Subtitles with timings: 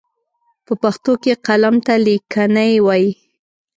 [0.65, 3.11] په پښتو کې قلم ته ليکنی وايي.